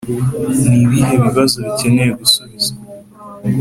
[0.67, 2.73] ni ibihe bibazo bikeneye gusubizwa?